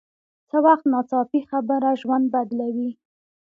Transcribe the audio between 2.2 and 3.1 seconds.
بدلوي